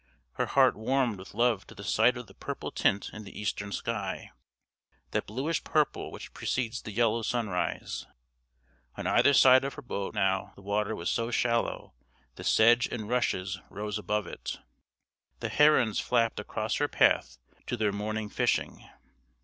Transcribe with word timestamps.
Her 0.31 0.47
heart 0.47 0.75
warmed 0.75 1.19
with 1.19 1.35
love 1.35 1.67
to 1.67 1.75
the 1.75 1.83
sight 1.83 2.17
of 2.17 2.25
the 2.25 2.33
purple 2.33 2.71
tint 2.71 3.11
in 3.13 3.23
the 3.23 3.39
eastern 3.39 3.71
sky, 3.71 4.31
that 5.11 5.27
bluish 5.27 5.63
purple 5.63 6.09
which 6.11 6.33
precedes 6.33 6.81
the 6.81 6.91
yellow 6.91 7.21
sunrise. 7.21 8.07
On 8.97 9.05
either 9.05 9.35
side 9.35 9.63
of 9.63 9.75
her 9.75 9.83
boat 9.83 10.15
now 10.15 10.53
the 10.55 10.63
water 10.63 10.95
was 10.95 11.11
so 11.11 11.29
shallow 11.29 11.93
that 12.33 12.45
sedge 12.45 12.87
and 12.87 13.09
rushes 13.09 13.59
rose 13.69 13.99
above 13.99 14.25
it. 14.25 14.57
The 15.39 15.49
herons 15.49 15.99
flapped 15.99 16.39
across 16.39 16.77
her 16.77 16.87
path 16.87 17.37
to 17.67 17.77
their 17.77 17.91
morning 17.91 18.27
fishing. 18.27 18.89